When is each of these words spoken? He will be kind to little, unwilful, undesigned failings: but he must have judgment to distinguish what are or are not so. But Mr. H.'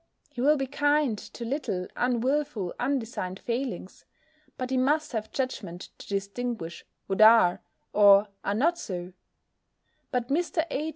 He 0.31 0.41
will 0.41 0.57
be 0.57 0.65
kind 0.65 1.15
to 1.15 1.45
little, 1.45 1.87
unwilful, 1.95 2.73
undesigned 2.79 3.37
failings: 3.39 4.03
but 4.57 4.71
he 4.71 4.77
must 4.77 5.11
have 5.11 5.31
judgment 5.31 5.89
to 5.99 6.07
distinguish 6.07 6.83
what 7.05 7.21
are 7.21 7.61
or 7.93 8.29
are 8.43 8.55
not 8.55 8.79
so. 8.79 9.13
But 10.09 10.29
Mr. 10.29 10.65
H.' 10.71 10.89